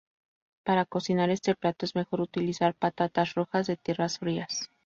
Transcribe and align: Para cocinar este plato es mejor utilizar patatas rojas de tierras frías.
Para 0.63 0.85
cocinar 0.85 1.29
este 1.29 1.53
plato 1.53 1.85
es 1.85 1.93
mejor 1.93 2.21
utilizar 2.21 2.73
patatas 2.73 3.35
rojas 3.35 3.67
de 3.67 3.77
tierras 3.77 4.17
frías. 4.17 4.71